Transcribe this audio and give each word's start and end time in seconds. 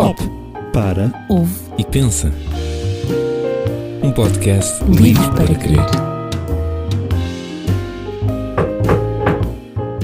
Pop. 0.00 0.18
Para 0.72 1.12
Ouve 1.28 1.54
e 1.76 1.84
pensa. 1.84 2.32
Um 4.02 4.10
podcast 4.10 4.82
Livre 4.84 5.28
para 5.32 5.54
crer. 5.54 5.84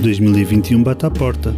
2021 0.03 0.83
bate 0.83 1.07
à 1.07 1.11
porta. 1.11 1.55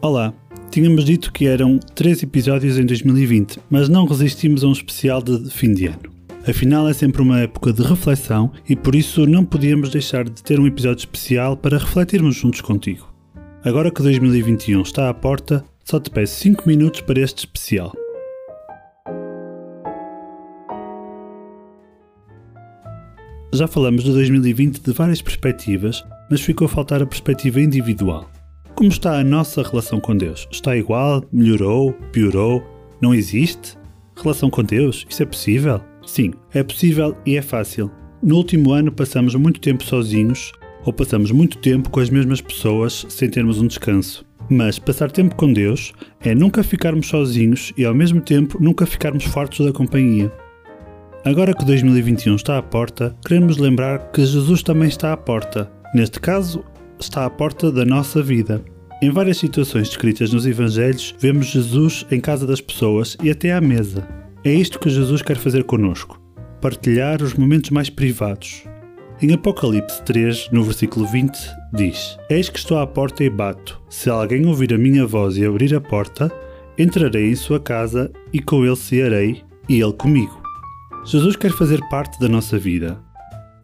Olá, 0.00 0.32
tínhamos 0.70 1.04
dito 1.04 1.32
que 1.32 1.48
eram 1.48 1.80
três 1.96 2.22
episódios 2.22 2.78
em 2.78 2.86
2020, 2.86 3.58
mas 3.68 3.88
não 3.88 4.06
resistimos 4.06 4.62
a 4.62 4.68
um 4.68 4.72
especial 4.72 5.20
de 5.20 5.50
fim 5.50 5.74
de 5.74 5.86
ano. 5.88 6.19
Afinal, 6.48 6.88
é 6.88 6.94
sempre 6.94 7.20
uma 7.20 7.40
época 7.40 7.70
de 7.72 7.82
reflexão 7.82 8.50
e 8.66 8.74
por 8.74 8.94
isso 8.94 9.26
não 9.26 9.44
podíamos 9.44 9.90
deixar 9.90 10.24
de 10.24 10.42
ter 10.42 10.58
um 10.58 10.66
episódio 10.66 11.00
especial 11.00 11.54
para 11.54 11.76
refletirmos 11.76 12.34
juntos 12.34 12.62
contigo. 12.62 13.12
Agora 13.62 13.90
que 13.90 14.02
2021 14.02 14.80
está 14.80 15.10
à 15.10 15.14
porta, 15.14 15.62
só 15.84 16.00
te 16.00 16.10
peço 16.10 16.40
5 16.40 16.66
minutos 16.66 17.02
para 17.02 17.20
este 17.20 17.40
especial. 17.40 17.92
Já 23.52 23.66
falamos 23.66 24.04
de 24.04 24.12
2020 24.12 24.80
de 24.80 24.92
várias 24.92 25.20
perspectivas, 25.20 26.02
mas 26.30 26.40
ficou 26.40 26.64
a 26.64 26.68
faltar 26.68 27.02
a 27.02 27.06
perspectiva 27.06 27.60
individual. 27.60 28.30
Como 28.74 28.88
está 28.88 29.18
a 29.18 29.24
nossa 29.24 29.62
relação 29.62 30.00
com 30.00 30.16
Deus? 30.16 30.48
Está 30.50 30.74
igual? 30.74 31.22
Melhorou? 31.30 31.92
Piorou? 32.12 32.62
Não 32.98 33.12
existe? 33.12 33.76
Relação 34.16 34.48
com 34.48 34.64
Deus? 34.64 35.04
Isso 35.10 35.22
é 35.22 35.26
possível? 35.26 35.89
Sim, 36.06 36.32
é 36.52 36.62
possível 36.62 37.16
e 37.24 37.36
é 37.36 37.42
fácil. 37.42 37.90
No 38.22 38.36
último 38.36 38.72
ano 38.72 38.92
passamos 38.92 39.34
muito 39.34 39.60
tempo 39.60 39.84
sozinhos 39.84 40.52
ou 40.84 40.92
passamos 40.92 41.30
muito 41.30 41.58
tempo 41.58 41.90
com 41.90 42.00
as 42.00 42.10
mesmas 42.10 42.40
pessoas 42.40 43.06
sem 43.08 43.28
termos 43.28 43.60
um 43.60 43.66
descanso. 43.66 44.24
Mas 44.48 44.78
passar 44.78 45.10
tempo 45.10 45.36
com 45.36 45.52
Deus 45.52 45.92
é 46.20 46.34
nunca 46.34 46.62
ficarmos 46.62 47.06
sozinhos 47.06 47.72
e 47.76 47.84
ao 47.84 47.94
mesmo 47.94 48.20
tempo 48.20 48.58
nunca 48.60 48.84
ficarmos 48.84 49.24
fartos 49.24 49.64
da 49.64 49.72
companhia. 49.72 50.32
Agora 51.24 51.54
que 51.54 51.64
2021 51.64 52.34
está 52.34 52.58
à 52.58 52.62
porta, 52.62 53.14
queremos 53.26 53.58
lembrar 53.58 54.10
que 54.10 54.24
Jesus 54.24 54.62
também 54.62 54.88
está 54.88 55.12
à 55.12 55.16
porta. 55.16 55.70
Neste 55.94 56.18
caso, 56.18 56.64
está 56.98 57.26
à 57.26 57.30
porta 57.30 57.70
da 57.70 57.84
nossa 57.84 58.22
vida. 58.22 58.62
Em 59.02 59.10
várias 59.10 59.38
situações 59.38 59.88
descritas 59.88 60.32
nos 60.32 60.46
Evangelhos, 60.46 61.14
vemos 61.18 61.46
Jesus 61.46 62.06
em 62.10 62.20
casa 62.20 62.46
das 62.46 62.60
pessoas 62.60 63.16
e 63.22 63.30
até 63.30 63.52
à 63.52 63.60
mesa. 63.60 64.06
É 64.42 64.50
isto 64.50 64.78
que 64.78 64.88
Jesus 64.88 65.20
quer 65.20 65.36
fazer 65.36 65.64
conosco: 65.64 66.18
partilhar 66.62 67.22
os 67.22 67.34
momentos 67.34 67.68
mais 67.70 67.90
privados. 67.90 68.64
Em 69.20 69.34
Apocalipse 69.34 70.02
3, 70.02 70.48
no 70.50 70.64
versículo 70.64 71.06
20, 71.06 71.38
diz: 71.74 72.16
Eis 72.30 72.48
que 72.48 72.58
estou 72.58 72.78
à 72.78 72.86
porta 72.86 73.22
e 73.22 73.28
bato. 73.28 73.78
Se 73.90 74.08
alguém 74.08 74.46
ouvir 74.46 74.72
a 74.72 74.78
minha 74.78 75.06
voz 75.06 75.36
e 75.36 75.44
abrir 75.44 75.74
a 75.74 75.80
porta, 75.80 76.32
entrarei 76.78 77.30
em 77.30 77.34
sua 77.34 77.60
casa 77.60 78.10
e 78.32 78.40
com 78.40 78.64
ele 78.64 78.76
cearei 78.76 79.42
e 79.68 79.78
ele 79.78 79.92
comigo. 79.92 80.40
Jesus 81.04 81.36
quer 81.36 81.52
fazer 81.52 81.78
parte 81.90 82.18
da 82.18 82.28
nossa 82.28 82.58
vida. 82.58 82.98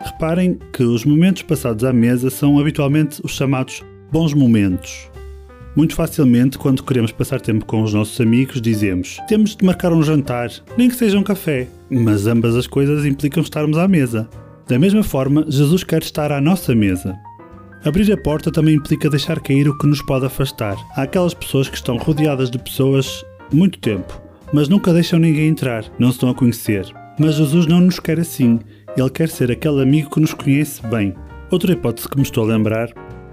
Reparem 0.03 0.59
que 0.75 0.83
os 0.83 1.07
momentos 1.07 1.41
passados 1.41 1.85
à 1.85 1.93
mesa 1.93 2.29
são 2.29 2.59
habitualmente 2.59 3.23
os 3.25 3.33
chamados 3.33 3.83
bons 4.13 4.35
momentos. 4.35 5.11
Muito 5.77 5.95
facilmente, 5.95 6.57
quando 6.57 6.83
queremos 6.83 7.13
passar 7.13 7.39
tempo 7.39 7.67
com 7.67 7.83
os 7.83 7.93
nossos 7.93 8.19
amigos, 8.19 8.63
dizemos: 8.63 9.19
temos 9.29 9.55
de 9.55 9.63
marcar 9.63 9.93
um 9.93 10.03
jantar, 10.03 10.51
nem 10.77 10.89
que 10.89 10.97
seja 10.97 11.19
um 11.19 11.23
café. 11.23 11.69
Mas 11.91 12.27
ambas 12.27 12.57
as 12.57 12.67
coisas 12.67 13.05
implicam 13.05 13.43
estarmos 13.43 13.77
à 13.77 13.87
mesa. 13.87 14.27
Da 14.67 14.79
mesma 14.79 15.03
forma, 15.03 15.45
Jesus 15.47 15.85
quer 15.85 16.03
estar 16.03 16.33
à 16.33 16.41
nossa 16.41 16.75
mesa. 16.75 17.15
Abrir 17.85 18.11
a 18.11 18.17
porta 18.17 18.51
também 18.51 18.75
implica 18.75 19.11
deixar 19.11 19.39
cair 19.39 19.69
o 19.69 19.77
que 19.77 19.87
nos 19.87 20.01
pode 20.01 20.25
afastar. 20.25 20.77
Há 20.97 21.03
aquelas 21.03 21.35
pessoas 21.35 21.69
que 21.69 21.77
estão 21.77 21.99
rodeadas 21.99 22.51
de 22.51 22.59
pessoas 22.59 23.23
muito 23.53 23.79
tempo, 23.79 24.21
mas 24.53 24.69
nunca 24.69 24.95
deixam 24.95 25.19
ninguém 25.19 25.49
entrar, 25.49 25.85
não 25.99 26.09
se 26.09 26.15
estão 26.15 26.31
a 26.31 26.35
conhecer. 26.35 26.87
Mas 27.19 27.35
Jesus 27.35 27.67
não 27.67 27.83
nos 27.83 28.01
quer 28.01 28.19
assim. 28.19 28.59
Ele 28.97 29.11
quer 29.11 29.29
ser 29.29 29.53
aquele 29.53 29.83
amigo 29.83 30.09
que 30.09 30.21
nos 30.21 30.33
conhece 30.33 30.85
bem. 30.87 31.15
Outra 31.51 31.73
hipótese 31.73 32.09
que 32.09 32.17
me 32.17 32.23
estou 32.23 32.45
a 32.45 32.47
lembrar 32.47 32.89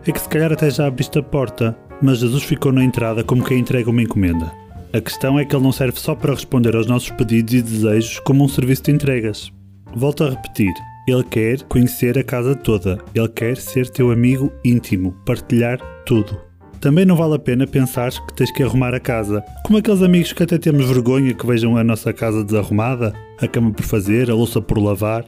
é 0.06 0.12
que 0.12 0.20
se 0.20 0.28
calhar 0.28 0.52
até 0.52 0.70
já 0.70 0.86
abriste 0.86 1.18
a 1.18 1.24
porta, 1.24 1.78
mas 2.02 2.20
Jesus 2.20 2.44
ficou 2.44 2.72
na 2.72 2.84
entrada 2.84 3.24
como 3.24 3.44
quem 3.44 3.59
entrega 3.59 3.90
uma 3.90 4.02
encomenda. 4.02 4.52
A 4.94 5.02
questão 5.02 5.40
é 5.40 5.46
que 5.46 5.56
ele 5.56 5.64
não 5.64 5.72
serve 5.72 6.00
só 6.00 6.14
para 6.14 6.34
responder 6.34 6.76
aos 6.76 6.86
nossos 6.86 7.09
pedidos 7.09 7.54
e 7.54 7.62
desejos 7.62 8.20
como 8.20 8.44
um 8.44 8.48
serviço 8.48 8.84
de 8.84 8.92
entregas. 8.92 9.52
Volto 9.96 10.24
a 10.24 10.30
repetir, 10.30 10.74
ele 11.08 11.24
quer 11.24 11.64
conhecer 11.64 12.18
a 12.18 12.24
casa 12.24 12.56
toda, 12.56 13.00
ele 13.14 13.28
quer 13.30 13.58
ser 13.58 13.90
teu 13.90 14.12
amigo 14.12 14.52
íntimo, 14.64 15.12
partilhar 15.26 15.80
tudo. 16.06 16.40
Também 16.80 17.06
não 17.06 17.16
vale 17.16 17.36
a 17.36 17.40
pena 17.40 17.66
pensar 17.66 18.12
que 18.12 18.34
tens 18.34 18.52
que 18.52 18.62
arrumar 18.62 18.94
a 18.94 19.00
casa, 19.00 19.44
como 19.66 19.78
aqueles 19.78 20.02
amigos 20.02 20.34
que 20.34 20.44
até 20.44 20.58
temos 20.58 20.86
vergonha 20.86 21.34
que 21.34 21.48
vejam 21.48 21.78
a 21.78 21.84
nossa 21.84 22.12
casa 22.12 22.44
desarrumada, 22.44 23.14
a 23.40 23.48
cama 23.48 23.72
por 23.72 23.84
fazer, 23.86 24.30
a 24.30 24.36
louça 24.36 24.62
por 24.62 24.78
lavar. 24.78 25.25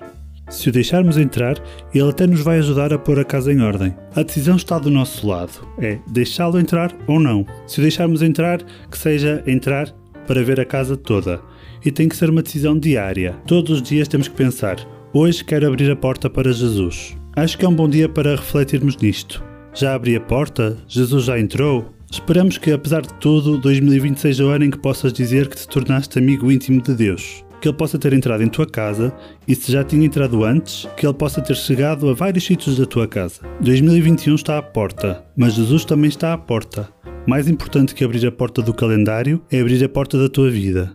Se 0.50 0.70
o 0.70 0.72
deixarmos 0.72 1.18
entrar, 1.18 1.58
ele 1.94 2.10
até 2.10 2.28
nos 2.28 2.42
vai 2.42 2.60
ajudar 2.60 2.94
a 2.94 3.00
pôr 3.00 3.20
a 3.20 3.26
casa 3.26 3.52
em 3.52 3.62
ordem. 3.62 3.96
A 4.16 4.22
decisão 4.22 4.56
está 4.56 4.78
do 4.78 4.92
nosso 4.92 5.28
lado. 5.28 5.68
É 5.80 5.98
deixá-lo 6.08 6.60
entrar 6.60 6.96
ou 7.08 7.20
não. 7.20 7.46
Se 7.66 7.80
o 7.80 7.82
deixarmos 7.82 8.22
entrar, 8.22 8.62
que 8.90 8.98
seja 8.98 9.44
entrar 9.48 9.92
para 10.28 10.44
ver 10.44 10.60
a 10.60 10.66
casa 10.66 10.96
toda. 10.96 11.42
E 11.84 11.92
tem 11.92 12.08
que 12.08 12.16
ser 12.16 12.30
uma 12.30 12.44
decisão 12.44 12.78
diária. 12.78 13.36
Todos 13.48 13.78
os 13.78 13.82
dias 13.82 14.08
temos 14.08 14.28
que 14.28 14.36
pensar: 14.36 14.78
hoje 15.14 15.44
quero 15.44 15.68
abrir 15.68 15.90
a 15.92 15.96
porta 15.96 16.30
para 16.30 16.54
Jesus. 16.54 17.18
Acho 17.36 17.58
que 17.58 17.66
é 17.66 17.68
um 17.68 17.76
bom 17.76 17.90
dia 17.90 18.08
para 18.08 18.36
refletirmos 18.36 18.98
nisto. 18.98 19.44
Já 19.74 19.94
abri 19.94 20.16
a 20.16 20.22
porta? 20.22 20.78
Jesus 20.88 21.26
já 21.26 21.40
entrou? 21.40 21.92
Esperamos 22.10 22.58
que, 22.58 22.72
apesar 22.72 23.02
de 23.02 23.14
tudo, 23.16 23.58
2020 23.58 24.18
seja 24.18 24.46
o 24.46 24.50
ano 24.50 24.64
em 24.64 24.72
que 24.72 24.78
possas 24.78 25.12
dizer 25.12 25.50
que 25.50 25.58
te 25.58 25.68
tornaste 25.68 26.18
amigo 26.18 26.50
íntimo 26.50 26.82
de 26.82 26.94
Deus 26.94 27.45
que 27.66 27.70
ele 27.70 27.78
possa 27.78 27.98
ter 27.98 28.14
entrado 28.14 28.44
em 28.44 28.48
tua 28.48 28.68
casa 28.68 29.12
e 29.48 29.56
se 29.56 29.72
já 29.72 29.84
tinha 29.84 30.06
entrado 30.06 30.44
antes, 30.44 30.88
que 30.96 31.04
ele 31.04 31.16
possa 31.16 31.42
ter 31.42 31.56
chegado 31.56 32.08
a 32.08 32.14
vários 32.14 32.46
sítios 32.46 32.78
da 32.78 32.86
tua 32.86 33.08
casa. 33.08 33.42
2021 33.60 34.36
está 34.36 34.60
à 34.60 34.62
porta, 34.62 35.26
mas 35.36 35.56
Jesus 35.56 35.84
também 35.84 36.10
está 36.10 36.32
à 36.32 36.38
porta. 36.38 36.88
Mais 37.26 37.48
importante 37.48 37.96
que 37.96 38.04
abrir 38.04 38.24
a 38.28 38.32
porta 38.32 38.62
do 38.62 38.72
calendário 38.72 39.42
é 39.52 39.60
abrir 39.60 39.84
a 39.84 39.90
porta 39.90 40.16
da 40.16 40.30
tua 40.30 40.52
vida. 40.52 40.94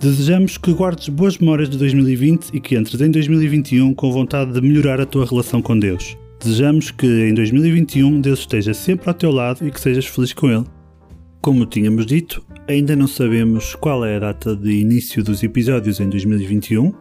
Desejamos 0.00 0.56
que 0.56 0.72
guardes 0.72 1.10
boas 1.10 1.36
memórias 1.36 1.68
de 1.68 1.76
2020 1.76 2.48
e 2.54 2.60
que 2.60 2.78
entres 2.78 2.98
em 2.98 3.10
2021 3.10 3.92
com 3.92 4.10
vontade 4.10 4.54
de 4.54 4.60
melhorar 4.62 5.02
a 5.02 5.04
tua 5.04 5.26
relação 5.26 5.60
com 5.60 5.78
Deus. 5.78 6.16
Desejamos 6.42 6.90
que 6.90 7.06
em 7.06 7.34
2021 7.34 8.22
Deus 8.22 8.38
esteja 8.38 8.72
sempre 8.72 9.10
ao 9.10 9.14
teu 9.14 9.30
lado 9.30 9.66
e 9.66 9.70
que 9.70 9.78
sejas 9.78 10.06
feliz 10.06 10.32
com 10.32 10.50
Ele. 10.50 10.64
Como 11.40 11.64
tínhamos 11.64 12.04
dito, 12.04 12.44
ainda 12.68 12.94
não 12.94 13.06
sabemos 13.06 13.74
qual 13.74 14.04
é 14.04 14.16
a 14.16 14.18
data 14.18 14.54
de 14.54 14.72
início 14.72 15.24
dos 15.24 15.42
episódios 15.42 15.98
em 15.98 16.06
2021. 16.06 16.92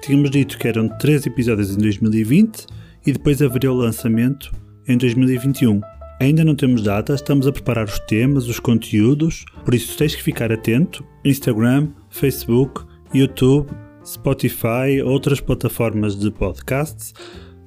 Tínhamos 0.00 0.30
dito 0.30 0.56
que 0.56 0.66
eram 0.66 0.88
3 0.88 1.26
episódios 1.26 1.76
em 1.76 1.78
2020 1.78 2.66
e 3.06 3.12
depois 3.12 3.42
haveria 3.42 3.70
o 3.70 3.74
lançamento 3.74 4.50
em 4.88 4.96
2021. 4.96 5.82
Ainda 6.18 6.42
não 6.42 6.54
temos 6.54 6.82
data, 6.82 7.12
estamos 7.12 7.46
a 7.46 7.52
preparar 7.52 7.84
os 7.84 7.98
temas, 7.98 8.48
os 8.48 8.58
conteúdos, 8.58 9.44
por 9.62 9.74
isso 9.74 9.98
tens 9.98 10.14
que 10.14 10.22
ficar 10.22 10.50
atento. 10.50 11.04
Instagram, 11.22 11.88
Facebook, 12.08 12.86
YouTube, 13.12 13.68
Spotify, 14.06 15.02
outras 15.04 15.38
plataformas 15.38 16.18
de 16.18 16.30
podcasts. 16.30 17.12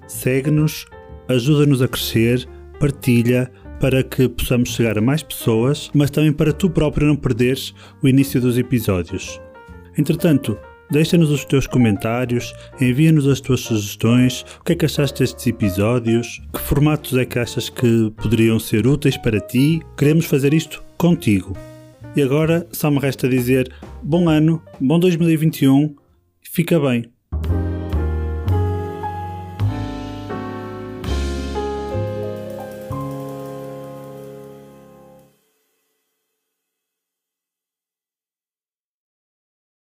Segue-nos, 0.07 0.87
ajuda-nos 1.27 1.83
a 1.83 1.87
crescer, 1.87 2.47
partilha 2.79 3.51
para 3.79 4.03
que 4.03 4.27
possamos 4.29 4.69
chegar 4.69 4.97
a 4.97 5.01
mais 5.01 5.23
pessoas, 5.23 5.89
mas 5.93 6.09
também 6.09 6.31
para 6.31 6.53
tu 6.53 6.69
próprio 6.69 7.07
não 7.07 7.15
perderes 7.15 7.73
o 8.01 8.07
início 8.07 8.39
dos 8.41 8.57
episódios. 8.57 9.39
Entretanto, 9.97 10.57
deixa-nos 10.89 11.31
os 11.31 11.45
teus 11.45 11.67
comentários, 11.67 12.53
envia-nos 12.79 13.27
as 13.27 13.39
tuas 13.39 13.61
sugestões, 13.61 14.45
o 14.59 14.63
que 14.63 14.73
é 14.73 14.75
que 14.75 14.85
achaste 14.85 15.19
destes 15.19 15.47
episódios, 15.47 16.41
que 16.53 16.59
formatos 16.59 17.17
é 17.17 17.25
que 17.25 17.39
achas 17.39 17.69
que 17.69 18.11
poderiam 18.17 18.59
ser 18.59 18.85
úteis 18.85 19.17
para 19.17 19.39
ti. 19.39 19.81
Queremos 19.97 20.25
fazer 20.25 20.53
isto 20.53 20.83
contigo. 20.97 21.55
E 22.15 22.21
agora 22.21 22.65
só 22.71 22.89
me 22.89 22.99
resta 22.99 23.27
dizer 23.27 23.71
bom 24.01 24.29
ano, 24.29 24.61
bom 24.79 24.99
2021, 24.99 25.95
fica 26.41 26.79
bem. 26.79 27.14